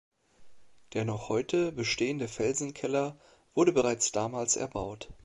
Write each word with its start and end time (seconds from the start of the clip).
Der 0.93 1.05
noch 1.05 1.29
heute 1.29 1.71
bestehende 1.71 2.27
Felsenkeller 2.27 3.19
wurde 3.53 3.71
bereits 3.71 4.11
damals 4.11 4.55
erbaut. 4.55 5.09